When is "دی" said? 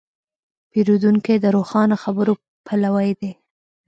3.19-3.31